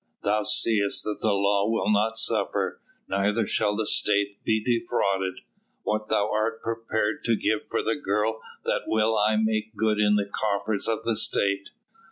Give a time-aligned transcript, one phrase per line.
[0.23, 5.41] Thou seest that the law will not suffer, neither shall the State be defrauded.
[5.83, 10.15] What thou art prepared to give for the girl that will I make good in
[10.15, 11.69] the coffers of the State.